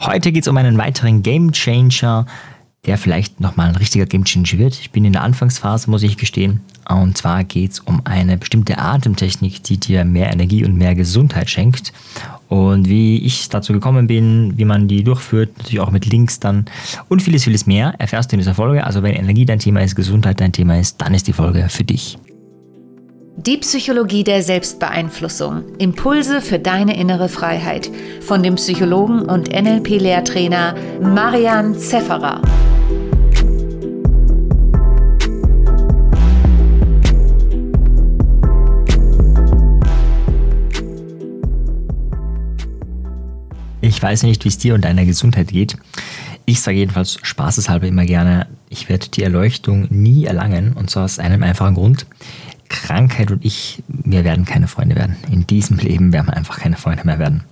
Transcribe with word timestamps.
Heute 0.00 0.30
geht 0.30 0.44
es 0.44 0.48
um 0.48 0.56
einen 0.56 0.78
weiteren 0.78 1.22
Game 1.22 1.50
Changer, 1.52 2.26
der 2.86 2.98
vielleicht 2.98 3.40
nochmal 3.40 3.68
ein 3.68 3.76
richtiger 3.76 4.06
Game 4.06 4.24
Changer 4.24 4.58
wird. 4.58 4.78
Ich 4.78 4.92
bin 4.92 5.04
in 5.04 5.12
der 5.12 5.22
Anfangsphase, 5.22 5.90
muss 5.90 6.04
ich 6.04 6.16
gestehen. 6.16 6.60
Und 6.88 7.18
zwar 7.18 7.42
geht 7.42 7.72
es 7.72 7.80
um 7.80 8.02
eine 8.04 8.36
bestimmte 8.38 8.78
Atemtechnik, 8.78 9.62
die 9.64 9.76
dir 9.76 10.04
mehr 10.04 10.32
Energie 10.32 10.64
und 10.64 10.76
mehr 10.76 10.94
Gesundheit 10.94 11.50
schenkt. 11.50 11.92
Und 12.48 12.88
wie 12.88 13.18
ich 13.18 13.48
dazu 13.48 13.72
gekommen 13.72 14.06
bin, 14.06 14.56
wie 14.56 14.64
man 14.64 14.88
die 14.88 15.02
durchführt, 15.02 15.58
natürlich 15.58 15.80
auch 15.80 15.90
mit 15.90 16.06
Links 16.06 16.38
dann 16.40 16.66
und 17.08 17.20
vieles, 17.20 17.44
vieles 17.44 17.66
mehr, 17.66 17.94
erfährst 17.98 18.30
du 18.30 18.36
in 18.36 18.40
dieser 18.40 18.54
Folge. 18.54 18.84
Also 18.84 19.02
wenn 19.02 19.14
Energie 19.14 19.44
dein 19.44 19.58
Thema 19.58 19.82
ist, 19.82 19.96
Gesundheit 19.96 20.40
dein 20.40 20.52
Thema 20.52 20.78
ist, 20.78 21.00
dann 21.00 21.12
ist 21.12 21.26
die 21.26 21.34
Folge 21.34 21.68
für 21.68 21.84
dich. 21.84 22.18
Die 23.40 23.58
Psychologie 23.58 24.24
der 24.24 24.42
Selbstbeeinflussung. 24.42 25.62
Impulse 25.78 26.40
für 26.40 26.58
deine 26.58 26.98
innere 26.98 27.28
Freiheit. 27.28 27.88
Von 28.20 28.42
dem 28.42 28.56
Psychologen 28.56 29.22
und 29.22 29.52
NLP-Lehrtrainer 29.52 30.74
Marian 31.00 31.78
Zefferer. 31.78 32.42
Ich 43.80 44.02
weiß 44.02 44.24
nicht, 44.24 44.44
wie 44.44 44.48
es 44.48 44.58
dir 44.58 44.74
und 44.74 44.84
deiner 44.84 45.04
Gesundheit 45.04 45.52
geht. 45.52 45.76
Ich 46.44 46.60
sage 46.60 46.78
jedenfalls 46.78 47.20
spaßeshalber 47.22 47.86
immer 47.86 48.04
gerne, 48.04 48.48
ich 48.68 48.88
werde 48.88 49.08
die 49.08 49.22
Erleuchtung 49.22 49.86
nie 49.90 50.24
erlangen 50.24 50.72
und 50.72 50.90
zwar 50.90 51.04
aus 51.04 51.20
einem 51.20 51.44
einfachen 51.44 51.76
Grund. 51.76 52.06
Krankheit 52.68 53.30
und 53.30 53.44
ich, 53.44 53.82
wir 53.88 54.24
werden 54.24 54.44
keine 54.44 54.68
Freunde 54.68 54.96
werden. 54.96 55.16
In 55.30 55.46
diesem 55.46 55.78
Leben 55.78 56.12
werden 56.12 56.26
wir 56.26 56.36
einfach 56.36 56.58
keine 56.58 56.76
Freunde 56.76 57.04
mehr 57.04 57.18
werden. 57.18 57.44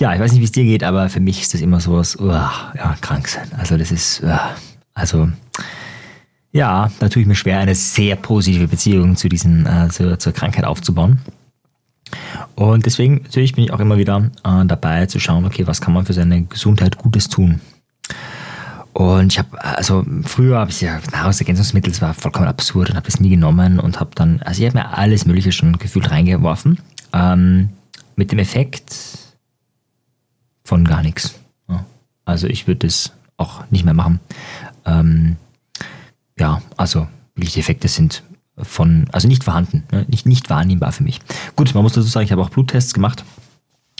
Ja, 0.00 0.14
ich 0.14 0.20
weiß 0.20 0.32
nicht, 0.32 0.40
wie 0.40 0.44
es 0.44 0.52
dir 0.52 0.64
geht, 0.64 0.84
aber 0.84 1.08
für 1.08 1.20
mich 1.20 1.40
ist 1.40 1.54
das 1.54 1.60
immer 1.60 1.80
sowas, 1.80 2.16
uh, 2.20 2.28
ja, 2.28 2.96
krank 3.00 3.28
sein. 3.28 3.48
Also 3.56 3.76
das 3.76 3.90
ist, 3.90 4.22
uh, 4.22 4.36
also 4.94 5.28
ja, 6.52 6.90
da 6.98 7.08
tue 7.08 7.22
ich 7.22 7.28
mir 7.28 7.34
schwer, 7.34 7.58
eine 7.58 7.74
sehr 7.74 8.16
positive 8.16 8.68
Beziehung 8.68 9.16
zu 9.16 9.28
diesen, 9.28 9.66
äh, 9.66 9.88
zur, 9.90 10.18
zur 10.18 10.32
Krankheit 10.32 10.64
aufzubauen. 10.64 11.20
Und 12.54 12.86
deswegen 12.86 13.22
natürlich 13.22 13.54
bin 13.54 13.64
ich 13.64 13.72
auch 13.72 13.80
immer 13.80 13.98
wieder 13.98 14.30
äh, 14.44 14.64
dabei 14.64 15.06
zu 15.06 15.20
schauen, 15.20 15.44
okay, 15.44 15.66
was 15.66 15.80
kann 15.80 15.92
man 15.92 16.06
für 16.06 16.14
seine 16.14 16.42
Gesundheit 16.44 16.96
Gutes 16.96 17.28
tun. 17.28 17.60
Und 18.98 19.32
ich 19.32 19.38
habe, 19.38 19.64
also 19.64 20.04
früher 20.24 20.58
habe 20.58 20.72
ich 20.72 20.80
ja 20.80 21.00
Nahrungsergänzungsmittel, 21.12 21.92
das 21.92 22.02
war 22.02 22.14
vollkommen 22.14 22.48
absurd 22.48 22.90
und 22.90 22.96
habe 22.96 23.06
das 23.06 23.20
nie 23.20 23.28
genommen 23.28 23.78
und 23.78 24.00
habe 24.00 24.10
dann, 24.16 24.42
also 24.42 24.60
ich 24.60 24.68
habe 24.68 24.76
mir 24.76 24.98
alles 24.98 25.24
Mögliche 25.24 25.52
schon 25.52 25.78
gefühlt 25.78 26.10
reingeworfen. 26.10 26.80
Ähm, 27.12 27.68
mit 28.16 28.32
dem 28.32 28.40
Effekt 28.40 28.92
von 30.64 30.84
gar 30.84 31.02
nichts. 31.02 31.38
Also 32.24 32.48
ich 32.48 32.66
würde 32.66 32.88
das 32.88 33.12
auch 33.36 33.70
nicht 33.70 33.84
mehr 33.84 33.94
machen. 33.94 34.18
Ähm, 34.84 35.36
ja, 36.36 36.60
also 36.76 37.06
die 37.36 37.60
Effekte 37.60 37.86
sind 37.86 38.24
von, 38.60 39.06
also 39.12 39.28
nicht 39.28 39.44
vorhanden, 39.44 39.84
ne? 39.92 40.06
nicht, 40.08 40.26
nicht 40.26 40.50
wahrnehmbar 40.50 40.90
für 40.90 41.04
mich. 41.04 41.20
Gut, 41.54 41.72
man 41.72 41.84
muss 41.84 41.92
dazu 41.92 42.08
sagen, 42.08 42.24
ich 42.24 42.32
habe 42.32 42.42
auch 42.42 42.50
Bluttests 42.50 42.94
gemacht 42.94 43.22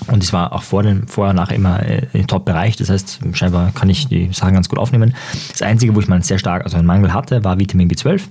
und 0.07 0.23
es 0.23 0.33
war 0.33 0.53
auch 0.53 0.63
vor 0.63 0.83
dem, 0.83 1.09
vorher, 1.09 1.35
nachher 1.35 1.57
immer 1.57 1.83
äh, 1.83 2.07
im 2.13 2.27
Top-Bereich. 2.27 2.77
Das 2.77 2.89
heißt, 2.89 3.21
scheinbar 3.33 3.73
kann 3.73 3.91
ich 3.91 4.07
die 4.07 4.33
Sachen 4.33 4.55
ganz 4.55 4.69
gut 4.69 4.79
aufnehmen. 4.79 5.15
Das 5.51 5.63
Einzige, 5.63 5.95
wo 5.95 6.01
ich 6.01 6.09
mal 6.09 6.23
sehr 6.23 6.39
stark, 6.39 6.65
also 6.65 6.77
einen 6.77 6.87
Mangel 6.87 7.13
hatte, 7.13 7.43
war 7.43 7.59
Vitamin 7.59 7.91
B12. 7.91 8.23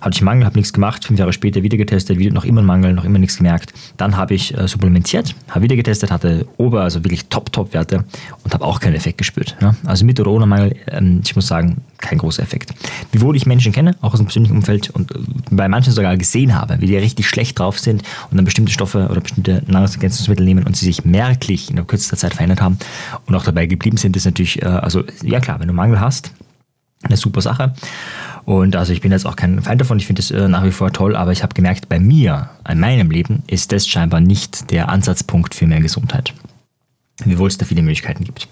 Hatte 0.00 0.14
ich 0.14 0.20
einen 0.20 0.26
Mangel, 0.26 0.44
habe 0.44 0.56
nichts 0.56 0.72
gemacht. 0.72 1.04
Fünf 1.04 1.18
Jahre 1.18 1.32
später 1.32 1.62
wieder 1.62 1.76
getestet, 1.76 2.18
wieder 2.18 2.32
noch 2.32 2.44
immer 2.44 2.60
einen 2.60 2.66
Mangel, 2.66 2.92
noch 2.92 3.04
immer 3.04 3.18
nichts 3.18 3.38
gemerkt. 3.38 3.72
Dann 3.96 4.16
habe 4.16 4.34
ich 4.34 4.56
äh, 4.56 4.68
supplementiert, 4.68 5.34
habe 5.50 5.64
wieder 5.64 5.76
getestet, 5.76 6.10
hatte 6.10 6.46
Ober, 6.56 6.82
also 6.82 7.04
wirklich 7.04 7.28
Top-Top-Werte 7.28 8.04
und 8.44 8.54
habe 8.54 8.64
auch 8.64 8.80
keinen 8.80 8.94
Effekt 8.94 9.18
gespürt. 9.18 9.56
Ja? 9.60 9.74
Also 9.84 10.04
mit 10.04 10.20
oder 10.20 10.30
ohne 10.30 10.46
Mangel, 10.46 10.76
ähm, 10.88 11.20
ich 11.24 11.34
muss 11.34 11.46
sagen, 11.46 11.78
kein 11.98 12.18
großer 12.18 12.42
Effekt. 12.42 12.72
Wiewohl 13.12 13.36
ich 13.36 13.46
Menschen 13.46 13.72
kenne, 13.72 13.96
auch 14.00 14.12
aus 14.12 14.20
dem 14.20 14.26
persönlichen 14.26 14.56
Umfeld 14.56 14.90
und 14.90 15.12
äh, 15.12 15.18
bei 15.50 15.68
manchen 15.68 15.92
sogar 15.92 16.16
gesehen 16.16 16.54
habe, 16.54 16.80
wie 16.80 16.86
die 16.86 16.96
richtig 16.96 17.28
schlecht 17.28 17.58
drauf 17.58 17.78
sind 17.78 18.02
und 18.30 18.36
dann 18.36 18.44
bestimmte 18.44 18.72
Stoffe 18.72 19.08
oder 19.10 19.20
bestimmte 19.20 19.62
Nahrungsergänzungsmittel 19.66 20.44
nehmen 20.44 20.64
und 20.64 20.76
sie 20.76 20.86
sich 20.86 21.04
merklich 21.04 21.70
in 21.70 21.86
kürzester 21.86 22.16
Zeit 22.16 22.34
verändert 22.34 22.60
haben 22.60 22.78
und 23.26 23.34
auch 23.34 23.44
dabei 23.44 23.66
geblieben 23.66 23.96
sind, 23.96 24.16
ist 24.16 24.24
natürlich, 24.24 24.62
äh, 24.62 24.66
also 24.66 25.02
ja 25.22 25.40
klar, 25.40 25.60
wenn 25.60 25.68
du 25.68 25.74
Mangel 25.74 26.00
hast, 26.00 26.32
eine 27.02 27.16
super 27.16 27.40
Sache. 27.40 27.74
Und 28.48 28.76
also 28.76 28.94
ich 28.94 29.02
bin 29.02 29.12
jetzt 29.12 29.26
auch 29.26 29.36
kein 29.36 29.60
Feind 29.60 29.78
davon, 29.78 29.98
ich 29.98 30.06
finde 30.06 30.20
es 30.20 30.30
äh, 30.30 30.48
nach 30.48 30.64
wie 30.64 30.70
vor 30.70 30.90
toll, 30.90 31.14
aber 31.16 31.32
ich 31.32 31.42
habe 31.42 31.52
gemerkt, 31.52 31.90
bei 31.90 32.00
mir, 32.00 32.48
in 32.66 32.80
meinem 32.80 33.10
Leben, 33.10 33.42
ist 33.46 33.72
das 33.72 33.86
scheinbar 33.86 34.22
nicht 34.22 34.70
der 34.70 34.88
Ansatzpunkt 34.88 35.54
für 35.54 35.66
mehr 35.66 35.82
Gesundheit. 35.82 36.32
Wiewohl 37.26 37.48
es 37.48 37.58
da 37.58 37.66
viele 37.66 37.82
Möglichkeiten 37.82 38.24
gibt 38.24 38.48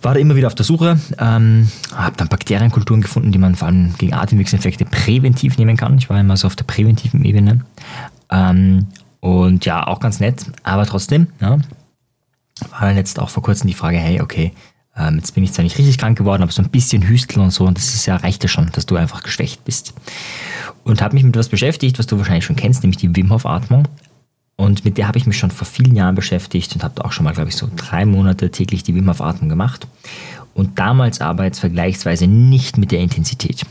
war 0.00 0.14
da 0.14 0.20
immer 0.20 0.36
wieder 0.36 0.46
auf 0.46 0.54
der 0.54 0.64
Suche, 0.64 0.96
ähm, 1.18 1.68
habe 1.92 2.16
dann 2.16 2.28
Bakterienkulturen 2.28 3.02
gefunden, 3.02 3.32
die 3.32 3.38
man 3.38 3.56
vor 3.56 3.66
allem 3.66 3.94
gegen 3.98 4.14
Atemwegsinfekte 4.14 4.84
präventiv 4.84 5.58
nehmen 5.58 5.76
kann. 5.76 5.98
Ich 5.98 6.08
war 6.08 6.20
immer 6.20 6.36
so 6.36 6.46
auf 6.46 6.54
der 6.54 6.66
präventiven 6.66 7.24
Ebene. 7.24 7.64
Ähm, 8.30 8.86
und 9.18 9.64
ja, 9.64 9.84
auch 9.84 9.98
ganz 9.98 10.20
nett, 10.20 10.46
aber 10.62 10.86
trotzdem, 10.86 11.26
ja, 11.40 11.58
war 12.70 12.80
dann 12.82 12.96
jetzt 12.96 13.18
auch 13.18 13.28
vor 13.28 13.42
kurzem 13.42 13.66
die 13.66 13.74
Frage, 13.74 13.96
hey, 13.96 14.20
okay, 14.20 14.52
ähm, 14.98 15.16
jetzt 15.16 15.34
bin 15.34 15.44
ich 15.44 15.52
zwar 15.52 15.62
nicht 15.62 15.78
richtig 15.78 15.98
krank 15.98 16.18
geworden, 16.18 16.42
aber 16.42 16.52
so 16.52 16.62
ein 16.62 16.70
bisschen 16.70 17.02
Hüsteln 17.02 17.42
und 17.42 17.50
so, 17.50 17.64
und 17.64 17.78
das 17.78 17.94
ist 17.94 18.06
ja, 18.06 18.16
reicht 18.16 18.42
ja 18.42 18.48
schon, 18.48 18.70
dass 18.72 18.86
du 18.86 18.96
einfach 18.96 19.22
geschwächt 19.22 19.64
bist. 19.64 19.94
Und 20.84 21.02
habe 21.02 21.14
mich 21.14 21.24
mit 21.24 21.34
etwas 21.34 21.48
beschäftigt, 21.48 21.98
was 21.98 22.06
du 22.06 22.18
wahrscheinlich 22.18 22.44
schon 22.44 22.56
kennst, 22.56 22.82
nämlich 22.82 22.98
die 22.98 23.14
Wim 23.14 23.30
Hof 23.30 23.46
Atmung. 23.46 23.86
Und 24.56 24.84
mit 24.84 24.98
der 24.98 25.06
habe 25.06 25.18
ich 25.18 25.26
mich 25.26 25.38
schon 25.38 25.52
vor 25.52 25.66
vielen 25.66 25.94
Jahren 25.94 26.16
beschäftigt 26.16 26.74
und 26.74 26.82
habe 26.82 27.04
auch 27.04 27.12
schon 27.12 27.24
mal, 27.24 27.32
glaube 27.32 27.48
ich, 27.48 27.56
so 27.56 27.68
drei 27.76 28.04
Monate 28.04 28.50
täglich 28.50 28.82
die 28.82 28.94
Wim 28.94 29.08
Hof 29.08 29.20
Atmung 29.20 29.48
gemacht. 29.48 29.86
Und 30.54 30.78
damals 30.78 31.20
aber 31.20 31.44
jetzt 31.44 31.60
vergleichsweise 31.60 32.26
nicht 32.26 32.78
mit 32.78 32.90
der 32.90 32.98
Intensität. 32.98 33.62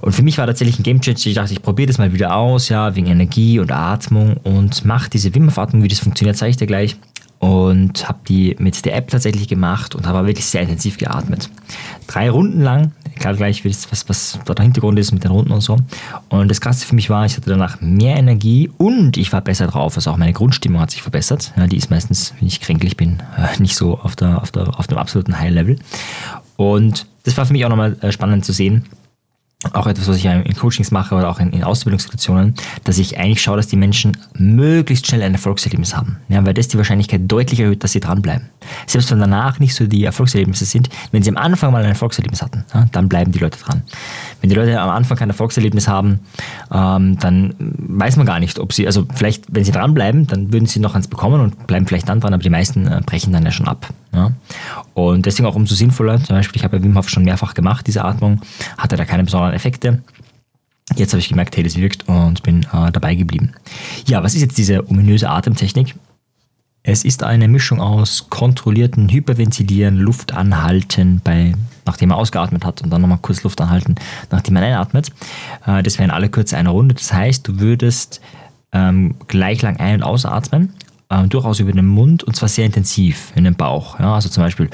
Und 0.00 0.12
für 0.12 0.22
mich 0.22 0.38
war 0.38 0.46
tatsächlich 0.46 0.78
ein 0.78 0.82
Game 0.82 1.00
Changer. 1.00 1.26
Ich 1.26 1.34
dachte, 1.34 1.52
ich 1.52 1.62
probiere 1.62 1.86
das 1.86 1.98
mal 1.98 2.12
wieder 2.12 2.34
aus, 2.34 2.68
ja, 2.68 2.96
wegen 2.96 3.06
Energie 3.06 3.60
und 3.60 3.70
Atmung 3.70 4.36
und 4.38 4.84
mache 4.84 5.10
diese 5.10 5.34
Wim 5.34 5.46
Hof 5.46 5.58
Atmung, 5.58 5.84
wie 5.84 5.88
das 5.88 6.00
funktioniert, 6.00 6.36
zeige 6.36 6.50
ich 6.50 6.56
dir 6.56 6.66
gleich 6.66 6.96
und 7.46 8.08
habe 8.08 8.18
die 8.26 8.56
mit 8.58 8.84
der 8.84 8.96
App 8.96 9.08
tatsächlich 9.08 9.46
gemacht 9.46 9.94
und 9.94 10.04
habe 10.04 10.26
wirklich 10.26 10.46
sehr 10.46 10.62
intensiv 10.62 10.98
geatmet. 10.98 11.48
Drei 12.08 12.28
Runden 12.28 12.60
lang, 12.60 12.90
egal 13.14 13.36
gleich, 13.36 13.64
was, 13.64 14.08
was 14.08 14.40
da 14.44 14.52
der 14.52 14.64
Hintergrund 14.64 14.98
ist 14.98 15.12
mit 15.12 15.22
den 15.22 15.30
Runden 15.30 15.52
und 15.52 15.60
so. 15.60 15.76
Und 16.28 16.50
das 16.50 16.60
Krasse 16.60 16.84
für 16.84 16.96
mich 16.96 17.08
war, 17.08 17.24
ich 17.24 17.36
hatte 17.36 17.48
danach 17.48 17.80
mehr 17.80 18.16
Energie 18.16 18.68
und 18.78 19.16
ich 19.16 19.32
war 19.32 19.42
besser 19.42 19.68
drauf. 19.68 19.94
Also 19.94 20.10
auch 20.10 20.16
meine 20.16 20.32
Grundstimmung 20.32 20.80
hat 20.80 20.90
sich 20.90 21.02
verbessert. 21.02 21.52
Ja, 21.56 21.68
die 21.68 21.76
ist 21.76 21.88
meistens, 21.88 22.34
wenn 22.40 22.48
ich 22.48 22.60
kränklich 22.60 22.96
bin, 22.96 23.22
äh, 23.36 23.62
nicht 23.62 23.76
so 23.76 23.96
auf, 23.96 24.16
der, 24.16 24.42
auf, 24.42 24.50
der, 24.50 24.76
auf 24.76 24.88
dem 24.88 24.98
absoluten 24.98 25.38
High-Level. 25.38 25.78
Und 26.56 27.06
das 27.22 27.36
war 27.36 27.46
für 27.46 27.52
mich 27.52 27.64
auch 27.64 27.70
nochmal 27.70 27.96
äh, 28.00 28.10
spannend 28.10 28.44
zu 28.44 28.52
sehen, 28.52 28.86
auch 29.72 29.86
etwas, 29.86 30.06
was 30.06 30.18
ich 30.18 30.26
in 30.26 30.54
Coachings 30.54 30.90
mache 30.90 31.14
oder 31.14 31.30
auch 31.30 31.40
in, 31.40 31.50
in 31.50 31.64
Ausbildungssituationen, 31.64 32.54
dass 32.84 32.98
ich 32.98 33.18
eigentlich 33.18 33.40
schaue, 33.40 33.56
dass 33.56 33.66
die 33.66 33.76
Menschen 33.76 34.16
möglichst 34.34 35.06
schnell 35.06 35.22
ein 35.22 35.32
Erfolgserlebnis 35.32 35.96
haben. 35.96 36.18
Ja, 36.28 36.44
weil 36.44 36.52
das 36.52 36.68
die 36.68 36.76
Wahrscheinlichkeit 36.76 37.22
deutlich 37.24 37.60
erhöht, 37.60 37.82
dass 37.82 37.92
sie 37.92 38.00
dranbleiben. 38.00 38.50
Selbst 38.86 39.10
wenn 39.10 39.18
danach 39.18 39.58
nicht 39.58 39.74
so 39.74 39.86
die 39.86 40.04
Erfolgserlebnisse 40.04 40.66
sind, 40.66 40.90
wenn 41.10 41.22
sie 41.22 41.30
am 41.30 41.38
Anfang 41.38 41.72
mal 41.72 41.82
ein 41.82 41.88
Erfolgserlebnis 41.88 42.42
hatten, 42.42 42.64
ja, 42.74 42.86
dann 42.92 43.08
bleiben 43.08 43.32
die 43.32 43.38
Leute 43.38 43.58
dran. 43.58 43.82
Wenn 44.42 44.50
die 44.50 44.56
Leute 44.56 44.78
am 44.78 44.90
Anfang 44.90 45.16
kein 45.16 45.30
Erfolgserlebnis 45.30 45.88
haben, 45.88 46.20
ähm, 46.70 47.18
dann 47.18 47.54
weiß 47.58 48.16
man 48.16 48.26
gar 48.26 48.40
nicht, 48.40 48.58
ob 48.58 48.74
sie, 48.74 48.86
also 48.86 49.06
vielleicht, 49.14 49.44
wenn 49.48 49.64
sie 49.64 49.72
dranbleiben, 49.72 50.26
dann 50.26 50.52
würden 50.52 50.66
sie 50.66 50.80
noch 50.80 50.94
eins 50.94 51.08
bekommen 51.08 51.40
und 51.40 51.66
bleiben 51.66 51.86
vielleicht 51.86 52.10
dann 52.10 52.20
dran, 52.20 52.34
aber 52.34 52.42
die 52.42 52.50
meisten 52.50 52.86
äh, 52.86 53.00
brechen 53.06 53.32
dann 53.32 53.44
ja 53.44 53.50
schon 53.50 53.68
ab. 53.68 53.88
Ja. 54.16 54.32
Und 54.94 55.26
deswegen 55.26 55.46
auch 55.46 55.54
umso 55.54 55.74
sinnvoller, 55.74 56.22
zum 56.22 56.34
Beispiel, 56.36 56.58
ich 56.58 56.64
habe 56.64 56.78
ja 56.78 56.82
Wim 56.82 56.96
Hof 56.96 57.10
schon 57.10 57.24
mehrfach 57.24 57.52
gemacht, 57.52 57.86
diese 57.86 58.02
Atmung, 58.02 58.40
hatte 58.78 58.96
da 58.96 59.04
keine 59.04 59.24
besonderen 59.24 59.54
Effekte. 59.54 60.02
Jetzt 60.96 61.12
habe 61.12 61.20
ich 61.20 61.28
gemerkt, 61.28 61.56
hey, 61.56 61.62
das 61.62 61.76
wirkt 61.76 62.08
und 62.08 62.42
bin 62.42 62.62
äh, 62.72 62.90
dabei 62.90 63.14
geblieben. 63.14 63.52
Ja, 64.06 64.22
was 64.22 64.34
ist 64.34 64.40
jetzt 64.40 64.56
diese 64.56 64.88
ominöse 64.88 65.28
Atemtechnik? 65.28 65.94
Es 66.82 67.04
ist 67.04 67.24
eine 67.24 67.48
Mischung 67.48 67.80
aus 67.80 68.30
kontrollierten 68.30 69.08
Hyperventilieren, 69.08 69.96
Luft 69.96 70.32
anhalten, 70.32 71.20
bei, 71.22 71.54
nachdem 71.84 72.10
man 72.10 72.18
ausgeatmet 72.18 72.64
hat 72.64 72.80
und 72.80 72.90
dann 72.90 73.02
nochmal 73.02 73.18
kurz 73.20 73.42
Luft 73.42 73.60
anhalten, 73.60 73.96
nachdem 74.30 74.54
man 74.54 74.62
einatmet. 74.62 75.08
Äh, 75.66 75.82
das 75.82 75.98
wäre 75.98 76.04
in 76.04 76.10
aller 76.10 76.28
Kürze 76.28 76.56
eine 76.56 76.70
Runde. 76.70 76.94
Das 76.94 77.12
heißt, 77.12 77.46
du 77.46 77.58
würdest 77.58 78.22
ähm, 78.72 79.16
gleich 79.26 79.60
lang 79.60 79.76
ein- 79.78 79.96
und 79.96 80.02
ausatmen, 80.04 80.72
äh, 81.08 81.26
durchaus 81.26 81.60
über 81.60 81.72
den 81.72 81.86
Mund 81.86 82.24
und 82.24 82.36
zwar 82.36 82.48
sehr 82.48 82.66
intensiv 82.66 83.32
in 83.34 83.44
den 83.44 83.54
Bauch. 83.54 83.98
Ja, 83.98 84.14
also 84.14 84.28
zum 84.28 84.42
Beispiel 84.42 84.68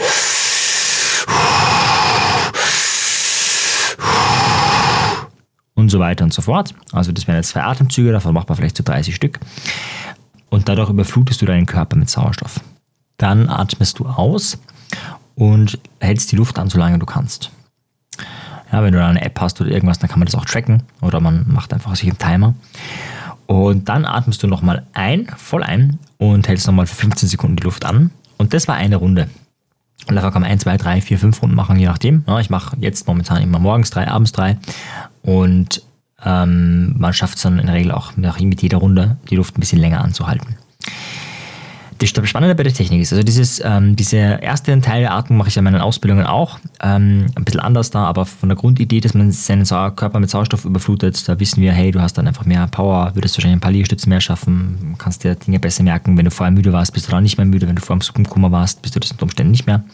und 5.74 5.90
so 5.90 5.98
weiter 5.98 6.24
und 6.24 6.32
so 6.32 6.42
fort. 6.42 6.74
Also 6.92 7.12
das 7.12 7.26
wären 7.26 7.36
jetzt 7.36 7.50
zwei 7.50 7.62
Atemzüge, 7.62 8.12
davon 8.12 8.34
macht 8.34 8.48
man 8.48 8.56
vielleicht 8.56 8.76
so 8.76 8.84
30 8.84 9.14
Stück. 9.14 9.40
Und 10.48 10.68
dadurch 10.68 10.90
überflutest 10.90 11.40
du 11.42 11.46
deinen 11.46 11.66
Körper 11.66 11.96
mit 11.96 12.08
Sauerstoff. 12.08 12.60
Dann 13.16 13.48
atmest 13.48 13.98
du 13.98 14.06
aus 14.06 14.58
und 15.34 15.78
hältst 16.00 16.30
die 16.32 16.36
Luft 16.36 16.58
an, 16.58 16.68
solange 16.68 16.98
du 16.98 17.06
kannst. 17.06 17.50
Ja, 18.70 18.82
wenn 18.82 18.92
du 18.92 19.04
eine 19.04 19.22
App 19.22 19.38
hast 19.40 19.60
oder 19.60 19.70
irgendwas, 19.70 19.98
dann 19.98 20.08
kann 20.08 20.18
man 20.18 20.26
das 20.26 20.34
auch 20.34 20.44
tracken 20.44 20.82
oder 21.00 21.20
man 21.20 21.44
macht 21.48 21.72
einfach 21.72 21.94
sich 21.94 22.08
einen 22.08 22.18
Timer. 22.18 22.54
Und 23.52 23.90
dann 23.90 24.06
atmest 24.06 24.42
du 24.42 24.46
nochmal 24.46 24.86
ein, 24.94 25.26
voll 25.36 25.62
ein 25.62 25.98
und 26.16 26.48
hältst 26.48 26.66
nochmal 26.66 26.86
für 26.86 26.96
15 26.96 27.28
Sekunden 27.28 27.56
die 27.56 27.64
Luft 27.64 27.84
an. 27.84 28.10
Und 28.38 28.54
das 28.54 28.66
war 28.66 28.76
eine 28.76 28.96
Runde. 28.96 29.28
Und 30.08 30.16
dafür 30.16 30.32
kann 30.32 30.40
man 30.40 30.50
1, 30.50 30.62
2, 30.62 30.78
3, 30.78 31.00
4, 31.02 31.18
5 31.18 31.42
Runden 31.42 31.54
machen, 31.54 31.78
je 31.78 31.84
nachdem. 31.84 32.24
Ich 32.40 32.48
mache 32.48 32.78
jetzt 32.80 33.06
momentan 33.06 33.42
immer 33.42 33.58
morgens 33.58 33.90
drei, 33.90 34.08
abends 34.08 34.32
drei. 34.32 34.56
Und 35.20 35.82
ähm, 36.24 36.94
man 36.98 37.12
schafft 37.12 37.36
es 37.36 37.42
dann 37.42 37.58
in 37.58 37.66
der 37.66 37.74
Regel 37.74 37.92
auch 37.92 38.16
mit 38.16 38.62
jeder 38.62 38.78
Runde 38.78 39.18
die 39.28 39.36
Luft 39.36 39.58
ein 39.58 39.60
bisschen 39.60 39.80
länger 39.80 40.02
anzuhalten. 40.02 40.56
Das 42.02 42.28
Spannende 42.28 42.56
bei 42.56 42.64
der 42.64 42.74
Technik 42.74 43.00
ist, 43.00 43.12
also 43.12 43.22
dieses, 43.22 43.62
ähm, 43.64 43.94
diese 43.94 44.16
erste 44.16 44.80
Teil 44.80 45.02
der 45.02 45.14
Atmung 45.14 45.38
mache 45.38 45.50
ich 45.50 45.56
in 45.56 45.62
meinen 45.62 45.80
Ausbildungen 45.80 46.26
auch. 46.26 46.58
Ähm, 46.82 47.26
ein 47.36 47.44
bisschen 47.44 47.60
anders 47.60 47.90
da, 47.90 48.06
aber 48.06 48.26
von 48.26 48.48
der 48.48 48.56
Grundidee, 48.56 48.98
dass 48.98 49.14
man 49.14 49.30
seinen 49.30 49.64
Körper 49.64 50.18
mit 50.18 50.28
Sauerstoff 50.28 50.64
überflutet, 50.64 51.28
da 51.28 51.38
wissen 51.38 51.62
wir, 51.62 51.70
hey, 51.70 51.92
du 51.92 52.00
hast 52.00 52.14
dann 52.14 52.26
einfach 52.26 52.44
mehr 52.44 52.66
Power, 52.66 53.12
würdest 53.14 53.36
wahrscheinlich 53.36 53.58
ein 53.58 53.60
paar 53.60 53.70
Liegestützen 53.70 54.08
mehr 54.08 54.20
schaffen, 54.20 54.96
kannst 54.98 55.22
dir 55.22 55.36
Dinge 55.36 55.60
besser 55.60 55.84
merken. 55.84 56.18
Wenn 56.18 56.24
du 56.24 56.32
vorher 56.32 56.50
müde 56.50 56.72
warst, 56.72 56.92
bist 56.92 57.06
du 57.06 57.12
dann 57.12 57.22
nicht 57.22 57.36
mehr 57.36 57.46
müde. 57.46 57.68
Wenn 57.68 57.76
du 57.76 57.82
vorher 57.82 57.98
im 57.98 58.00
Suppenkummer 58.00 58.50
warst, 58.50 58.82
bist 58.82 58.96
du 58.96 59.00
das 59.00 59.12
unter 59.12 59.22
Umständen 59.22 59.52
nicht 59.52 59.68
mehr. 59.68 59.84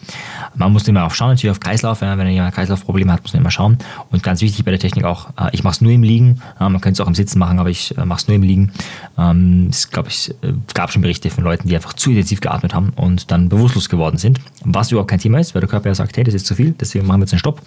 Man 0.55 0.73
muss 0.73 0.87
immer 0.87 1.05
auch 1.05 1.13
schauen, 1.13 1.29
natürlich 1.29 1.51
auf 1.51 1.59
Kreislauf. 1.59 2.01
Ja, 2.01 2.17
wenn 2.17 2.27
jemand 2.27 2.55
Kreislaufprobleme 2.55 3.13
hat, 3.13 3.21
muss 3.21 3.33
man 3.33 3.41
immer 3.41 3.51
schauen. 3.51 3.77
Und 4.09 4.23
ganz 4.23 4.41
wichtig 4.41 4.65
bei 4.65 4.71
der 4.71 4.79
Technik 4.79 5.05
auch, 5.05 5.29
äh, 5.39 5.49
ich 5.51 5.63
mache 5.63 5.73
es 5.73 5.81
nur 5.81 5.91
im 5.91 6.01
Liegen. 6.01 6.41
Äh, 6.59 6.69
man 6.69 6.81
könnte 6.81 6.93
es 6.93 7.05
auch 7.05 7.07
im 7.07 7.15
Sitzen 7.15 7.37
machen, 7.37 7.59
aber 7.59 7.69
ich 7.69 7.95
äh, 7.97 8.05
mache 8.05 8.21
es 8.21 8.27
nur 8.27 8.35
im 8.35 8.43
Liegen. 8.43 8.71
Ähm, 9.15 9.67
es 9.69 9.91
glaube 9.91 10.09
äh, 10.09 10.53
gab 10.73 10.91
schon 10.91 11.03
Berichte 11.03 11.29
von 11.29 11.43
Leuten, 11.43 11.67
die 11.67 11.75
einfach 11.75 11.93
zu 11.99 12.11
intensiv 12.11 12.39
geatmet 12.41 12.73
haben 12.73 12.91
und 12.95 13.29
dann 13.31 13.49
bewusstlos 13.49 13.89
geworden 13.89 14.17
sind. 14.17 14.39
Was 14.63 14.91
überhaupt 14.91 15.09
kein 15.09 15.19
Thema 15.19 15.39
ist, 15.39 15.53
weil 15.53 15.59
der 15.59 15.69
Körper 15.69 15.89
ja 15.89 15.95
sagt, 15.95 16.15
hey, 16.17 16.23
das 16.23 16.33
ist 16.33 16.45
zu 16.45 16.55
viel, 16.55 16.71
deswegen 16.79 17.05
machen 17.05 17.19
wir 17.19 17.25
jetzt 17.25 17.33
einen 17.33 17.39
Stopp. 17.39 17.61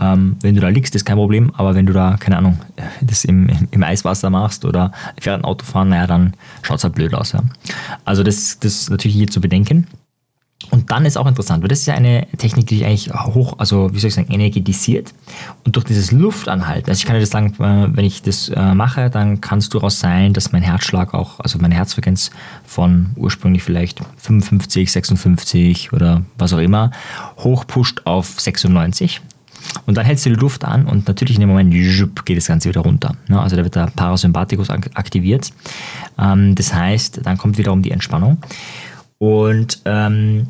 Ähm, 0.00 0.36
wenn 0.40 0.54
du 0.54 0.60
da 0.60 0.68
liegst, 0.68 0.94
ist 0.94 1.04
kein 1.04 1.16
Problem, 1.16 1.52
aber 1.56 1.74
wenn 1.74 1.86
du 1.86 1.92
da, 1.92 2.16
keine 2.18 2.38
Ahnung, 2.38 2.58
das 3.00 3.24
im, 3.24 3.48
im 3.70 3.82
Eiswasser 3.82 4.30
machst 4.30 4.64
oder 4.64 4.92
fährt 5.20 5.40
ein 5.40 5.44
Auto 5.44 5.64
fahren, 5.64 5.88
naja, 5.88 6.06
dann 6.06 6.34
schaut 6.62 6.78
es 6.78 6.84
halt 6.84 6.94
blöd 6.94 7.14
aus. 7.14 7.32
Ja. 7.32 7.42
Also 8.04 8.22
das, 8.22 8.58
das 8.60 8.82
ist 8.82 8.90
natürlich 8.90 9.16
hier 9.16 9.28
zu 9.28 9.40
bedenken. 9.40 9.86
Und 10.74 10.90
dann 10.90 11.06
ist 11.06 11.16
auch 11.16 11.28
interessant, 11.28 11.62
weil 11.62 11.68
das 11.68 11.78
ist 11.78 11.86
ja 11.86 11.94
eine 11.94 12.26
Technik, 12.36 12.66
die 12.66 12.84
eigentlich 12.84 13.14
hoch, 13.14 13.54
also 13.58 13.94
wie 13.94 14.00
soll 14.00 14.08
ich 14.08 14.14
sagen, 14.14 14.32
energetisiert. 14.32 15.14
Und 15.64 15.76
durch 15.76 15.84
dieses 15.84 16.10
Luftanhalten, 16.10 16.90
also 16.90 16.98
ich 16.98 17.06
kann 17.06 17.14
dir 17.14 17.20
das 17.20 17.30
sagen, 17.30 17.54
äh, 17.60 17.96
wenn 17.96 18.04
ich 18.04 18.22
das 18.22 18.48
äh, 18.48 18.74
mache, 18.74 19.08
dann 19.08 19.40
kann 19.40 19.60
es 19.60 19.68
durchaus 19.68 20.00
sein, 20.00 20.32
dass 20.32 20.50
mein 20.50 20.62
Herzschlag 20.62 21.14
auch, 21.14 21.38
also 21.38 21.60
meine 21.60 21.76
Herzfrequenz 21.76 22.32
von 22.66 23.10
ursprünglich 23.14 23.62
vielleicht 23.62 24.00
55, 24.16 24.90
56 24.90 25.92
oder 25.92 26.22
was 26.38 26.52
auch 26.52 26.58
immer, 26.58 26.90
hochpusht 27.38 28.04
auf 28.04 28.40
96. 28.40 29.20
Und 29.86 29.96
dann 29.96 30.04
hältst 30.04 30.26
du 30.26 30.30
die 30.30 30.40
Luft 30.40 30.64
an 30.64 30.86
und 30.86 31.06
natürlich 31.06 31.36
in 31.36 31.40
dem 31.40 31.50
Moment 31.50 31.72
geht 31.72 32.36
das 32.36 32.48
Ganze 32.48 32.68
wieder 32.68 32.80
runter. 32.80 33.14
Also 33.28 33.54
da 33.54 33.62
wird 33.62 33.76
der 33.76 33.92
Parasympathikus 33.94 34.70
aktiviert. 34.70 35.52
Ähm, 36.18 36.56
das 36.56 36.74
heißt, 36.74 37.20
dann 37.22 37.38
kommt 37.38 37.58
wiederum 37.58 37.80
die 37.80 37.92
Entspannung. 37.92 38.38
Und 39.18 39.80
ähm, 39.84 40.48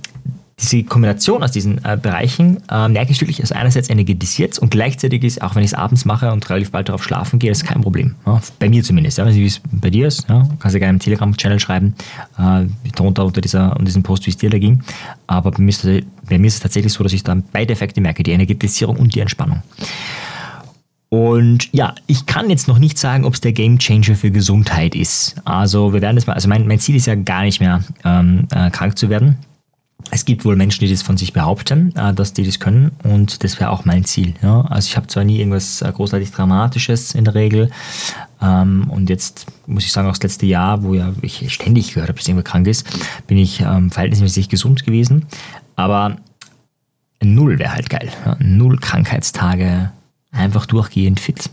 diese 0.61 0.85
Kombination 0.85 1.43
aus 1.43 1.51
diesen 1.51 1.85
äh, 1.85 1.99
Bereichen 2.01 2.63
äh, 2.71 2.89
merke 2.89 3.11
ich 3.11 3.21
wirklich, 3.21 3.41
also 3.41 3.55
einerseits 3.55 3.91
energetisiert 3.91 4.59
und 4.59 4.71
gleichzeitig 4.71 5.25
ist, 5.25 5.43
auch 5.43 5.57
wenn 5.57 5.65
ich 5.65 5.73
es 5.73 5.75
abends 5.75 6.05
mache 6.05 6.31
und 6.31 6.49
relativ 6.49 6.71
bald 6.71 6.89
darauf 6.89 7.03
schlafen 7.03 7.39
gehe, 7.39 7.51
das 7.51 7.63
ist 7.63 7.69
kein 7.69 7.81
Problem. 7.81 8.15
Ja, 8.25 8.41
bei 8.61 8.69
mir 8.69 8.85
zumindest. 8.85 9.19
Ja, 9.19 9.35
wie 9.35 9.47
es 9.47 9.61
bei 9.73 9.91
dir 9.91 10.07
ist, 10.07 10.29
ja, 10.29 10.49
kannst 10.61 10.75
du 10.75 10.79
gerne 10.79 10.95
im 10.95 10.99
Telegram-Channel 11.01 11.59
schreiben, 11.59 11.95
äh, 12.39 12.67
darunter 12.95 13.25
unter, 13.25 13.41
dieser, 13.41 13.73
unter 13.73 13.85
diesem 13.85 14.05
Post, 14.05 14.27
wie 14.27 14.31
es 14.31 14.37
dir 14.37 14.51
da 14.51 14.59
ging. 14.59 14.83
Aber 15.27 15.51
bei 15.51 15.63
mir, 15.63 15.71
ist, 15.71 15.83
bei 15.83 16.39
mir 16.39 16.47
ist 16.47 16.55
es 16.55 16.61
tatsächlich 16.61 16.93
so, 16.93 17.03
dass 17.03 17.13
ich 17.13 17.25
dann 17.25 17.43
beide 17.53 17.73
Effekte 17.73 18.01
merke, 18.01 18.23
die 18.23 18.33
Energetisierung 18.33 18.97
und 18.97 19.15
die 19.15 19.21
Entspannung. 19.21 19.63
Und 21.09 21.73
ja, 21.73 21.95
ich 22.07 22.27
kann 22.27 22.51
jetzt 22.51 22.67
noch 22.67 22.79
nicht 22.79 22.99
sagen, 22.99 23.25
ob 23.25 23.35
es 23.35 23.41
der 23.41 23.53
Game 23.53 23.79
Changer 23.79 24.17
für 24.17 24.31
Gesundheit 24.31 24.95
ist. 24.95 25.37
Also 25.45 25.93
wir 25.93 26.01
werden 26.01 26.17
das 26.17 26.27
mal, 26.27 26.33
also 26.33 26.49
mein, 26.49 26.67
mein 26.67 26.81
Ziel 26.81 26.97
ist 26.97 27.07
ja 27.07 27.15
gar 27.15 27.43
nicht 27.43 27.61
mehr 27.61 27.85
ähm, 28.05 28.49
äh, 28.53 28.71
krank 28.71 28.99
zu 28.99 29.09
werden. 29.11 29.37
Es 30.11 30.25
gibt 30.25 30.45
wohl 30.45 30.55
Menschen, 30.55 30.85
die 30.85 30.91
das 30.91 31.03
von 31.03 31.17
sich 31.17 31.33
behaupten, 31.33 31.95
äh, 31.97 32.13
dass 32.13 32.33
die 32.33 32.45
das 32.45 32.61
können 32.61 32.93
und 33.03 33.43
das 33.43 33.59
wäre 33.59 33.71
auch 33.71 33.85
mein 33.85 34.05
Ziel. 34.05 34.35
Ja? 34.43 34.63
Also 34.63 34.89
ich 34.89 34.97
habe 34.97 35.07
zwar 35.07 35.25
nie 35.25 35.39
irgendwas 35.39 35.83
äh, 35.83 35.91
großartig 35.91 36.31
Dramatisches 36.31 37.15
in 37.15 37.25
der 37.25 37.35
Regel 37.35 37.71
ähm, 38.41 38.91
und 38.91 39.09
jetzt 39.09 39.47
muss 39.67 39.85
ich 39.85 39.93
sagen, 39.93 40.09
auch 40.09 40.13
das 40.13 40.23
letzte 40.23 40.47
Jahr, 40.47 40.83
wo 40.83 40.95
ja 40.95 41.13
ich 41.23 41.53
ständig 41.53 41.95
gehört 41.95 42.09
habe, 42.09 42.19
dass 42.19 42.29
irgendwer 42.29 42.45
krank 42.45 42.67
ist, 42.67 42.87
bin 43.27 43.39
ich 43.39 43.61
ähm, 43.61 43.91
verhältnismäßig 43.91 44.49
gesund 44.49 44.85
gewesen. 44.85 45.27
Aber 45.77 46.17
null 47.23 47.59
wäre 47.59 47.73
halt 47.73 47.89
geil. 47.89 48.11
Ja? 48.27 48.37
Null 48.39 48.79
Krankheitstage, 48.79 49.91
einfach 50.31 50.67
durchgehend 50.67 51.21
fit. 51.21 51.51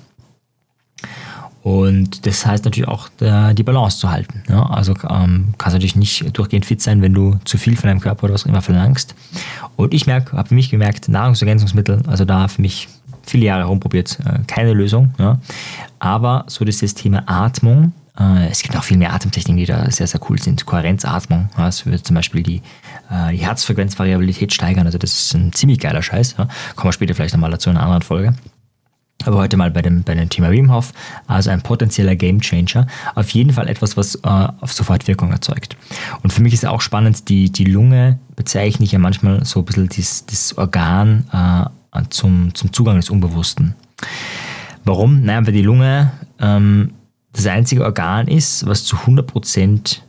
Und 1.63 2.25
das 2.25 2.45
heißt 2.45 2.65
natürlich 2.65 2.87
auch, 2.87 3.09
die 3.19 3.63
Balance 3.63 3.99
zu 3.99 4.09
halten. 4.09 4.41
Also 4.51 4.95
ähm, 5.07 5.53
kannst 5.59 5.75
natürlich 5.75 5.95
nicht 5.95 6.35
durchgehend 6.35 6.65
fit 6.65 6.81
sein, 6.81 7.01
wenn 7.03 7.13
du 7.13 7.37
zu 7.45 7.57
viel 7.57 7.75
von 7.75 7.87
deinem 7.87 7.99
Körper 7.99 8.23
oder 8.23 8.33
was 8.33 8.43
immer 8.43 8.63
verlangst. 8.63 9.13
Und 9.75 9.93
ich 9.93 10.07
merke, 10.07 10.35
habe 10.37 10.49
für 10.49 10.55
mich 10.55 10.71
gemerkt, 10.71 11.07
Nahrungsergänzungsmittel, 11.07 12.01
also 12.07 12.25
da 12.25 12.47
für 12.47 12.61
mich 12.61 12.87
viele 13.23 13.45
Jahre 13.45 13.61
herumprobiert, 13.61 14.17
äh, 14.25 14.39
keine 14.47 14.73
Lösung. 14.73 15.13
Aber 15.99 16.45
so 16.47 16.65
das 16.65 16.79
Thema 16.79 17.23
Atmung, 17.27 17.93
äh, 18.19 18.47
es 18.49 18.61
gibt 18.61 18.75
auch 18.75 18.83
viel 18.83 18.97
mehr 18.97 19.13
Atemtechniken, 19.13 19.57
die 19.57 19.65
da 19.65 19.89
sehr, 19.91 20.07
sehr 20.07 20.19
cool 20.29 20.41
sind. 20.41 20.65
Kohärenzatmung, 20.65 21.49
das 21.55 21.85
würde 21.85 22.01
zum 22.01 22.15
Beispiel 22.15 22.43
die, 22.43 22.61
äh, 23.09 23.31
die 23.31 23.37
Herzfrequenzvariabilität 23.37 24.53
steigern. 24.53 24.85
Also 24.85 24.97
das 24.97 25.13
ist 25.13 25.33
ein 25.35 25.53
ziemlich 25.53 25.79
geiler 25.79 26.01
Scheiß. 26.01 26.35
Kommen 26.35 26.49
wir 26.83 26.91
später 26.91 27.15
vielleicht 27.15 27.33
nochmal 27.33 27.51
dazu 27.51 27.69
in 27.69 27.77
einer 27.77 27.85
anderen 27.85 28.01
Folge. 28.01 28.33
Aber 29.25 29.37
heute 29.37 29.57
mal 29.57 29.71
bei 29.71 29.81
dem, 29.81 30.03
bei 30.03 30.15
dem 30.15 30.29
Thema 30.29 30.51
Wim 30.51 30.71
Hof, 30.71 30.93
also 31.27 31.49
ein 31.49 31.61
potenzieller 31.61 32.15
Game 32.15 32.41
Changer. 32.41 32.87
Auf 33.15 33.29
jeden 33.31 33.53
Fall 33.53 33.67
etwas, 33.67 33.97
was 33.97 34.15
äh, 34.15 34.19
auf 34.27 34.73
sofort 34.73 35.07
Wirkung 35.07 35.31
erzeugt. 35.31 35.77
Und 36.23 36.33
für 36.33 36.41
mich 36.41 36.53
ist 36.53 36.65
auch 36.65 36.81
spannend, 36.81 37.29
die, 37.29 37.51
die 37.51 37.65
Lunge 37.65 38.19
bezeichne 38.35 38.85
ich 38.85 38.91
ja 38.91 38.99
manchmal 38.99 39.45
so 39.45 39.59
ein 39.59 39.65
bisschen 39.65 39.89
das, 39.95 40.25
das 40.25 40.57
Organ 40.57 41.25
äh, 41.31 42.01
zum, 42.09 42.53
zum 42.55 42.73
Zugang 42.73 42.95
des 42.95 43.09
Unbewussten. 43.09 43.75
Warum? 44.83 45.21
Naja, 45.21 45.45
weil 45.45 45.53
die 45.53 45.61
Lunge 45.61 46.11
ähm, 46.39 46.93
das 47.33 47.45
einzige 47.45 47.83
Organ 47.83 48.27
ist, 48.27 48.65
was 48.65 48.83
zu 48.83 48.95
100% 48.95 49.99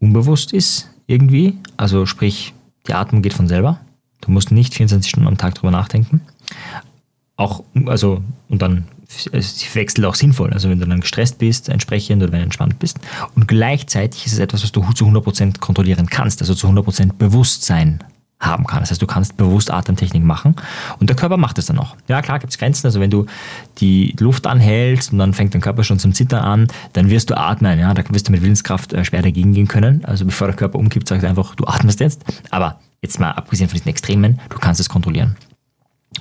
unbewusst 0.00 0.52
ist, 0.52 0.90
irgendwie. 1.06 1.58
Also 1.76 2.06
sprich, 2.06 2.54
die 2.86 2.94
Atmung 2.94 3.22
geht 3.22 3.34
von 3.34 3.48
selber. 3.48 3.80
Du 4.22 4.30
musst 4.30 4.50
nicht 4.50 4.74
24 4.74 5.10
Stunden 5.10 5.28
am 5.28 5.38
Tag 5.38 5.54
drüber 5.54 5.70
nachdenken 5.70 6.22
auch, 7.38 7.62
also, 7.86 8.22
und 8.48 8.60
dann 8.60 8.84
sie 9.08 9.74
wechselt 9.74 10.04
auch 10.04 10.14
sinnvoll. 10.14 10.52
Also 10.52 10.68
wenn 10.68 10.80
du 10.80 10.86
dann 10.86 11.00
gestresst 11.00 11.38
bist, 11.38 11.70
entsprechend 11.70 12.22
oder 12.22 12.32
wenn 12.32 12.40
du 12.40 12.44
entspannt 12.44 12.78
bist. 12.78 12.98
Und 13.34 13.48
gleichzeitig 13.48 14.26
ist 14.26 14.34
es 14.34 14.38
etwas, 14.38 14.62
was 14.62 14.72
du 14.72 14.82
zu 14.92 15.06
100% 15.06 15.60
kontrollieren 15.60 16.08
kannst, 16.08 16.42
also 16.42 16.54
zu 16.54 16.66
100% 16.68 17.14
Bewusstsein 17.14 18.00
haben 18.40 18.66
kann. 18.66 18.80
Das 18.80 18.90
heißt, 18.90 19.00
du 19.00 19.06
kannst 19.06 19.36
bewusst 19.36 19.70
Atemtechnik 19.72 20.22
machen 20.22 20.54
und 21.00 21.08
der 21.08 21.16
Körper 21.16 21.38
macht 21.38 21.58
es 21.58 21.66
dann 21.66 21.78
auch. 21.78 21.96
Ja, 22.06 22.22
klar 22.22 22.38
gibt 22.38 22.52
es 22.52 22.58
Grenzen. 22.58 22.86
Also 22.86 23.00
wenn 23.00 23.10
du 23.10 23.26
die 23.78 24.14
Luft 24.18 24.46
anhältst 24.46 25.12
und 25.12 25.18
dann 25.18 25.32
fängt 25.32 25.54
dein 25.54 25.60
Körper 25.60 25.84
schon 25.84 25.98
zum 25.98 26.12
Zittern 26.12 26.44
an, 26.44 26.66
dann 26.92 27.08
wirst 27.08 27.30
du 27.30 27.36
atmen. 27.36 27.78
Ja, 27.78 27.94
da 27.94 28.02
wirst 28.10 28.28
du 28.28 28.32
mit 28.32 28.42
Willenskraft 28.42 28.92
äh, 28.92 29.04
schwer 29.04 29.22
dagegen 29.22 29.54
gehen 29.54 29.68
können. 29.68 30.04
Also 30.04 30.24
bevor 30.24 30.48
der 30.48 30.56
Körper 30.56 30.78
umkippt, 30.78 31.08
sagst 31.08 31.24
du 31.24 31.28
einfach, 31.28 31.54
du 31.54 31.66
atmest 31.66 32.00
jetzt. 32.00 32.24
Aber 32.50 32.78
jetzt 33.00 33.18
mal 33.18 33.30
abgesehen 33.30 33.68
von 33.68 33.76
diesen 33.76 33.88
Extremen, 33.88 34.38
du 34.50 34.58
kannst 34.58 34.80
es 34.80 34.88
kontrollieren. 34.88 35.36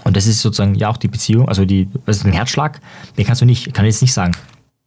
Und 0.04 0.16
das 0.16 0.28
ist 0.28 0.42
sozusagen 0.42 0.76
ja 0.76 0.90
auch 0.90 0.98
die 0.98 1.08
Beziehung, 1.08 1.48
also 1.48 1.66
die, 1.66 1.88
was 2.06 2.18
ist 2.18 2.26
ein 2.26 2.34
Herzschlag, 2.34 2.80
den 3.18 3.26
kannst 3.26 3.42
du 3.42 3.46
nicht, 3.46 3.74
kann 3.74 3.86
ich 3.86 3.96
jetzt 3.96 4.02
nicht 4.02 4.14
sagen, 4.14 4.34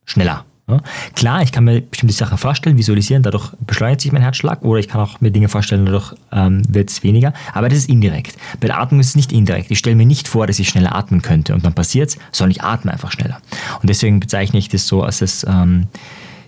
schneller. 0.04 0.44
Ja? 0.68 0.80
Klar, 1.14 1.42
ich 1.42 1.52
kann 1.52 1.64
mir 1.64 1.80
bestimmte 1.80 2.14
Sachen 2.14 2.38
vorstellen, 2.38 2.78
visualisieren, 2.78 3.22
dadurch 3.22 3.50
beschleunigt 3.66 4.00
sich 4.02 4.12
mein 4.12 4.22
Herzschlag 4.22 4.62
oder 4.62 4.78
ich 4.78 4.88
kann 4.88 5.00
auch 5.00 5.20
mir 5.20 5.30
Dinge 5.30 5.48
vorstellen, 5.48 5.86
dadurch 5.86 6.14
ähm, 6.32 6.62
wird 6.68 6.90
es 6.90 7.02
weniger. 7.02 7.32
Aber 7.52 7.68
das 7.68 7.78
ist 7.78 7.88
indirekt. 7.88 8.36
Bei 8.60 8.68
der 8.68 8.78
Atmung 8.78 9.00
ist 9.00 9.08
es 9.08 9.16
nicht 9.16 9.32
indirekt. 9.32 9.70
Ich 9.70 9.78
stelle 9.78 9.96
mir 9.96 10.06
nicht 10.06 10.28
vor, 10.28 10.46
dass 10.46 10.58
ich 10.58 10.68
schneller 10.68 10.94
atmen 10.94 11.22
könnte 11.22 11.54
und 11.54 11.64
dann 11.64 11.74
passiert 11.74 12.10
es, 12.10 12.18
sondern 12.32 12.52
ich 12.52 12.62
atme 12.62 12.92
einfach 12.92 13.10
schneller. 13.10 13.40
Und 13.80 13.90
deswegen 13.90 14.20
bezeichne 14.20 14.58
ich 14.58 14.68
das 14.68 14.86
so 14.86 15.02
als 15.02 15.18
das, 15.18 15.44
ähm, 15.48 15.86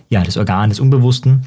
ja, 0.09 0.23
das 0.23 0.37
Organ 0.37 0.69
des 0.69 0.79
Unbewussten, 0.79 1.43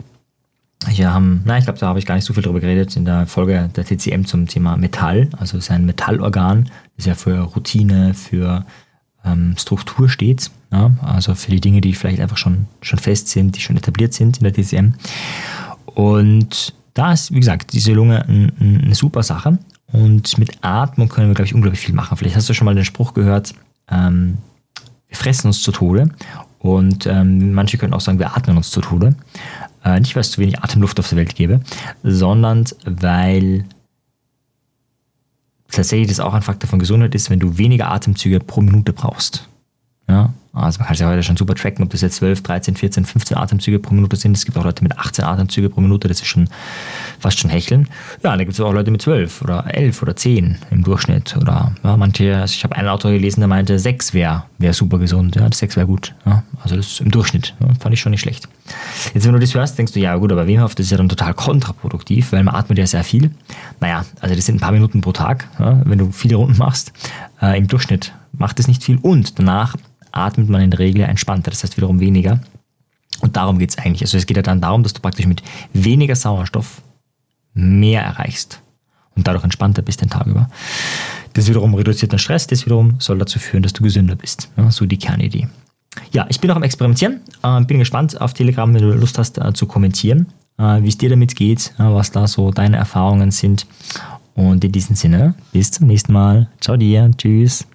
wir 0.88 1.12
haben, 1.12 1.42
nein, 1.44 1.60
ich 1.60 1.64
glaube, 1.64 1.80
da 1.80 1.86
habe 1.88 1.98
ich 1.98 2.06
gar 2.06 2.14
nicht 2.14 2.24
so 2.24 2.34
viel 2.34 2.42
drüber 2.42 2.60
geredet 2.60 2.96
in 2.96 3.06
der 3.06 3.26
Folge 3.26 3.70
der 3.74 3.84
TCM 3.84 4.24
zum 4.24 4.46
Thema 4.46 4.76
Metall. 4.76 5.30
Also 5.38 5.56
es 5.56 5.64
ist 5.64 5.70
ein 5.70 5.86
Metallorgan, 5.86 6.68
das 6.96 7.06
ja 7.06 7.14
für 7.14 7.40
Routine, 7.40 8.14
für 8.14 8.64
ähm, 9.24 9.54
Struktur 9.58 10.08
steht. 10.08 10.50
Ja? 10.72 10.92
Also 11.02 11.34
für 11.34 11.50
die 11.50 11.60
Dinge, 11.60 11.80
die 11.80 11.94
vielleicht 11.94 12.20
einfach 12.20 12.38
schon, 12.38 12.66
schon 12.80 12.98
fest 12.98 13.28
sind, 13.28 13.56
die 13.56 13.60
schon 13.60 13.76
etabliert 13.76 14.14
sind 14.14 14.38
in 14.38 14.44
der 14.44 14.52
TCM. 14.52 14.94
Und 15.86 16.74
da 16.94 17.12
ist, 17.12 17.32
wie 17.32 17.40
gesagt, 17.40 17.72
diese 17.72 17.92
Lunge 17.92 18.24
ein, 18.26 18.52
ein, 18.58 18.80
eine 18.84 18.94
super 18.94 19.22
Sache. 19.22 19.58
Und 19.92 20.38
mit 20.38 20.58
Atmung 20.62 21.08
können 21.08 21.28
wir, 21.28 21.34
glaube 21.34 21.46
ich, 21.46 21.54
unglaublich 21.54 21.80
viel 21.80 21.94
machen. 21.94 22.16
Vielleicht 22.16 22.36
hast 22.36 22.48
du 22.48 22.54
schon 22.54 22.64
mal 22.64 22.74
den 22.74 22.84
Spruch 22.84 23.14
gehört, 23.14 23.54
ähm, 23.90 24.38
wir 25.08 25.16
fressen 25.16 25.48
uns 25.48 25.62
zu 25.62 25.72
Tode. 25.72 26.10
Und 26.58 27.06
ähm, 27.06 27.52
manche 27.52 27.78
können 27.78 27.94
auch 27.94 28.00
sagen, 28.00 28.18
wir 28.18 28.36
atmen 28.36 28.56
uns 28.56 28.70
zu 28.70 28.80
Tode. 28.80 29.14
Äh, 29.84 30.00
nicht, 30.00 30.16
weil 30.16 30.22
es 30.22 30.32
zu 30.32 30.40
wenig 30.40 30.58
Atemluft 30.64 30.98
auf 30.98 31.08
der 31.08 31.18
Welt 31.18 31.36
gäbe, 31.36 31.60
sondern 32.02 32.64
weil 32.84 33.64
tatsächlich 35.70 36.08
das 36.08 36.20
auch 36.20 36.34
ein 36.34 36.42
Faktor 36.42 36.68
von 36.68 36.78
Gesundheit 36.78 37.14
ist, 37.14 37.30
wenn 37.30 37.40
du 37.40 37.58
weniger 37.58 37.90
Atemzüge 37.90 38.40
pro 38.40 38.60
Minute 38.60 38.92
brauchst. 38.92 39.48
Ja, 40.08 40.32
Also 40.56 40.78
man 40.78 40.86
kann 40.86 40.94
es 40.94 41.00
ja 41.00 41.08
heute 41.08 41.22
schon 41.22 41.36
super 41.36 41.54
tracken, 41.54 41.84
ob 41.84 41.90
das 41.90 42.00
jetzt 42.00 42.16
12, 42.16 42.42
13, 42.42 42.76
14, 42.76 43.04
15 43.04 43.36
Atemzüge 43.36 43.78
pro 43.78 43.94
Minute 43.94 44.16
sind. 44.16 44.36
Es 44.36 44.46
gibt 44.46 44.56
auch 44.56 44.64
Leute 44.64 44.82
mit 44.82 44.98
18 44.98 45.24
Atemzüge 45.24 45.68
pro 45.68 45.82
Minute, 45.82 46.08
das 46.08 46.20
ist 46.20 46.26
schon 46.26 46.48
fast 47.20 47.38
schon 47.38 47.50
Hecheln. 47.50 47.88
Ja, 48.22 48.34
da 48.34 48.38
gibt 48.38 48.52
es 48.52 48.60
auch 48.60 48.72
Leute 48.72 48.90
mit 48.90 49.02
12 49.02 49.42
oder 49.42 49.66
11 49.74 50.02
oder 50.02 50.16
10 50.16 50.56
im 50.70 50.82
Durchschnitt. 50.82 51.36
Oder 51.36 51.72
ja, 51.84 51.96
manche, 51.96 52.36
also 52.38 52.54
ich 52.54 52.64
habe 52.64 52.74
einen 52.74 52.88
Autor 52.88 53.12
gelesen, 53.12 53.40
der 53.40 53.48
meinte, 53.48 53.78
6 53.78 54.14
wäre 54.14 54.44
wär 54.58 54.72
super 54.72 54.98
gesund, 54.98 55.36
ja, 55.36 55.46
6 55.52 55.76
wäre 55.76 55.86
gut. 55.86 56.14
Ja, 56.24 56.42
also 56.62 56.76
das 56.76 57.00
im 57.00 57.10
Durchschnitt, 57.10 57.54
ja, 57.60 57.68
fand 57.78 57.92
ich 57.92 58.00
schon 58.00 58.12
nicht 58.12 58.22
schlecht. 58.22 58.48
Jetzt, 59.12 59.26
wenn 59.26 59.34
du 59.34 59.38
das 59.38 59.54
hörst, 59.54 59.76
denkst 59.76 59.92
du, 59.92 60.00
ja 60.00 60.16
gut, 60.16 60.32
aber 60.32 60.46
Wim 60.46 60.62
Hof, 60.62 60.74
das 60.74 60.86
ist 60.86 60.90
ja 60.90 60.96
dann 60.96 61.10
total 61.10 61.34
kontraproduktiv, 61.34 62.32
weil 62.32 62.42
man 62.42 62.54
atmet 62.54 62.78
ja 62.78 62.86
sehr 62.86 63.04
viel. 63.04 63.30
Naja, 63.80 64.06
also 64.20 64.34
das 64.34 64.46
sind 64.46 64.56
ein 64.56 64.60
paar 64.60 64.72
Minuten 64.72 65.02
pro 65.02 65.12
Tag, 65.12 65.48
wenn 65.58 65.98
du 65.98 66.10
viele 66.12 66.36
Runden 66.36 66.56
machst. 66.56 66.92
Äh, 67.42 67.58
Im 67.58 67.68
Durchschnitt 67.68 68.12
macht 68.32 68.58
es 68.58 68.68
nicht 68.68 68.82
viel 68.82 68.98
und 69.02 69.38
danach 69.38 69.76
atmet 70.16 70.48
man 70.48 70.60
in 70.60 70.70
der 70.70 70.80
Regel 70.80 71.02
entspannter, 71.02 71.50
das 71.50 71.62
heißt 71.62 71.76
wiederum 71.76 72.00
weniger. 72.00 72.40
Und 73.20 73.36
darum 73.36 73.58
geht 73.58 73.70
es 73.70 73.78
eigentlich. 73.78 74.02
Also 74.02 74.18
es 74.18 74.26
geht 74.26 74.36
ja 74.36 74.42
dann 74.42 74.60
darum, 74.60 74.82
dass 74.82 74.92
du 74.92 75.00
praktisch 75.00 75.26
mit 75.26 75.42
weniger 75.72 76.14
Sauerstoff 76.14 76.82
mehr 77.54 78.02
erreichst 78.02 78.60
und 79.14 79.26
dadurch 79.26 79.44
entspannter 79.44 79.82
bist 79.82 80.02
den 80.02 80.10
Tag 80.10 80.26
über. 80.26 80.48
Das 81.32 81.48
wiederum 81.48 81.74
reduziert 81.74 82.12
den 82.12 82.18
Stress, 82.18 82.46
das 82.46 82.66
wiederum 82.66 82.96
soll 82.98 83.18
dazu 83.18 83.38
führen, 83.38 83.62
dass 83.62 83.72
du 83.72 83.82
gesünder 83.82 84.16
bist. 84.16 84.50
Ja, 84.56 84.70
so 84.70 84.86
die 84.86 84.98
Kernidee. 84.98 85.48
Ja, 86.12 86.26
ich 86.28 86.40
bin 86.40 86.48
noch 86.48 86.56
am 86.56 86.62
Experimentieren. 86.62 87.20
Äh, 87.42 87.62
bin 87.64 87.78
gespannt 87.78 88.20
auf 88.20 88.34
Telegram, 88.34 88.72
wenn 88.72 88.82
du 88.82 88.92
Lust 88.92 89.18
hast 89.18 89.38
äh, 89.38 89.52
zu 89.52 89.66
kommentieren, 89.66 90.26
äh, 90.58 90.82
wie 90.82 90.88
es 90.88 90.98
dir 90.98 91.10
damit 91.10 91.36
geht, 91.36 91.72
was 91.78 92.10
da 92.10 92.26
so 92.26 92.50
deine 92.50 92.76
Erfahrungen 92.76 93.30
sind. 93.30 93.66
Und 94.34 94.62
in 94.64 94.72
diesem 94.72 94.96
Sinne, 94.96 95.34
bis 95.52 95.70
zum 95.70 95.86
nächsten 95.86 96.12
Mal. 96.12 96.48
Ciao 96.60 96.76
dir. 96.76 97.10
Tschüss. 97.16 97.66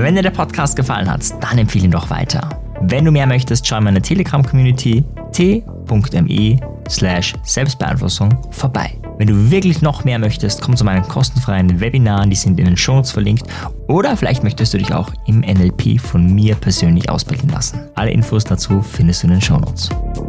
Wenn 0.00 0.14
dir 0.14 0.22
der 0.22 0.30
Podcast 0.30 0.76
gefallen 0.76 1.10
hat, 1.10 1.22
dann 1.42 1.58
empfehle 1.58 1.86
ihn 1.86 1.90
doch 1.90 2.08
weiter. 2.08 2.48
Wenn 2.82 3.04
du 3.04 3.10
mehr 3.10 3.26
möchtest, 3.26 3.66
schau 3.66 3.78
in 3.78 3.84
meine 3.84 4.00
Telegram-Community 4.00 5.04
t.me 5.32 6.60
slash 6.88 7.34
Selbstbeeinflussung 7.42 8.32
vorbei. 8.52 8.92
Wenn 9.18 9.26
du 9.26 9.50
wirklich 9.50 9.82
noch 9.82 10.04
mehr 10.04 10.20
möchtest, 10.20 10.62
komm 10.62 10.76
zu 10.76 10.84
meinen 10.84 11.02
kostenfreien 11.02 11.80
Webinaren, 11.80 12.30
die 12.30 12.36
sind 12.36 12.60
in 12.60 12.66
den 12.66 12.76
Shownotes 12.76 13.10
verlinkt. 13.10 13.42
Oder 13.88 14.16
vielleicht 14.16 14.44
möchtest 14.44 14.72
du 14.72 14.78
dich 14.78 14.94
auch 14.94 15.10
im 15.26 15.40
NLP 15.40 16.00
von 16.00 16.32
mir 16.32 16.54
persönlich 16.54 17.10
ausbilden 17.10 17.48
lassen. 17.48 17.80
Alle 17.96 18.12
Infos 18.12 18.44
dazu 18.44 18.80
findest 18.80 19.24
du 19.24 19.26
in 19.26 19.32
den 19.32 19.42
Shownotes. 19.42 19.90
Notes. 19.90 20.27